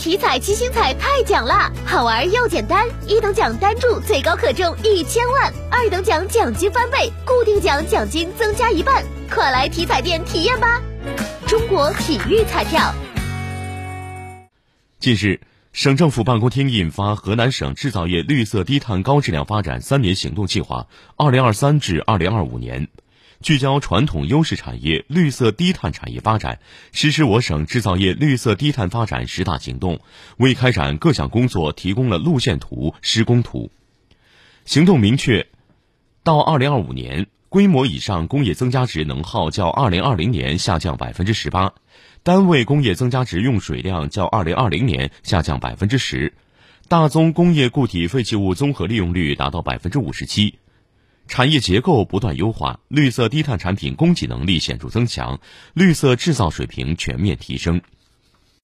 [0.00, 10.80] 体彩七星彩太奖啦，好玩又简单，一等奖单注最高可中一千万，二等奖奖金翻倍，固定奖奖金增加一半，快来体彩店体验吧！
[11.46, 12.94] 中国体育彩票。
[14.98, 15.38] 近日，
[15.74, 20.86] 省政府办公厅印发《河南省制造业绿色低碳高质量发展三年行动计划
[21.16, 22.80] （二零二三至二零二五年）》。
[23.42, 26.60] 聚焦传统优势产业绿色低碳产业发展，
[26.92, 30.00] 实施我省制造业绿色低碳发展十大行动，
[30.36, 33.70] 为开展各项工作提供了路线图、施工图。
[34.66, 35.46] 行动明确，
[36.22, 41.72] 到二零二五年，规模以上工业增加值能耗较二零二零年下降百分之十八，
[42.22, 46.34] 单位工业增加值用水量较二零二零年下降百分之十，
[46.88, 50.58] 大宗工业固体废弃物综合利用率达到百分之五十七。
[51.30, 55.40] 产业结构不断优化，绿色低碳产品供给能力显著增强，
[55.74, 57.80] 绿色制造水平全面提升。